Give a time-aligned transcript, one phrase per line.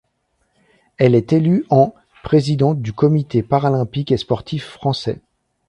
[0.97, 1.93] Elle est élue en
[2.23, 5.21] présidente du Comité paralympique et sportif français.